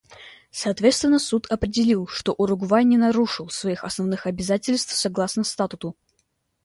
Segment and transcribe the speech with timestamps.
[0.49, 5.95] Соответственно Суд определил, что Уругвай не нарушил своих основных обязательств согласно статуту.